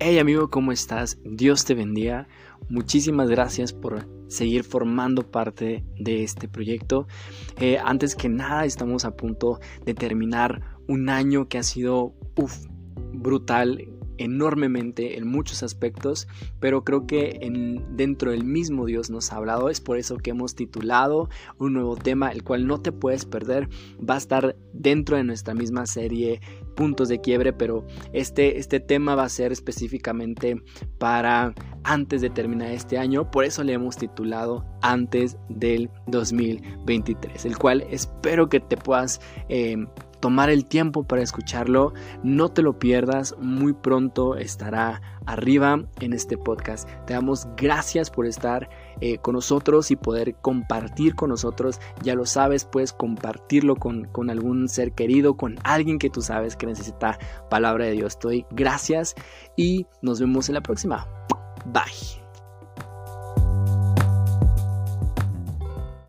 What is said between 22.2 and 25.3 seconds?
el cual no te puedes perder. Va a estar dentro de